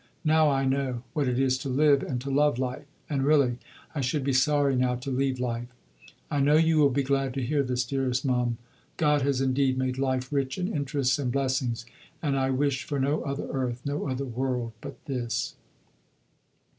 Now 0.25 0.49
I 0.49 0.65
know 0.65 1.03
what 1.13 1.27
it 1.27 1.37
is 1.37 1.59
to 1.59 1.69
live 1.69 2.01
and 2.01 2.19
to 2.21 2.31
love 2.31 2.57
life, 2.57 2.87
and 3.07 3.23
really 3.23 3.59
I 3.93 4.01
should 4.01 4.23
be 4.23 4.33
sorry 4.33 4.75
now 4.75 4.95
to 4.95 5.11
leave 5.11 5.39
life. 5.39 5.67
I 6.31 6.39
know 6.39 6.55
you 6.55 6.79
will 6.79 6.89
be 6.89 7.03
glad 7.03 7.35
to 7.35 7.43
hear 7.45 7.61
this, 7.61 7.85
dearest 7.85 8.25
Mum. 8.25 8.57
God 8.97 9.21
has 9.21 9.41
indeed 9.41 9.77
made 9.77 9.99
life 9.99 10.33
rich 10.33 10.57
in 10.57 10.73
interests 10.75 11.19
and 11.19 11.31
blessings, 11.31 11.85
and 12.19 12.35
I 12.35 12.49
wish 12.49 12.83
for 12.83 12.99
no 12.99 13.21
other 13.21 13.47
earth, 13.51 13.83
no 13.85 14.09
other 14.09 14.25
world 14.25 14.71
but 14.81 14.97
this. 15.05 15.53